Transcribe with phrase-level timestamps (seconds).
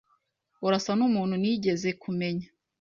[0.65, 2.47] Urasa numuntu nigeze kumenya.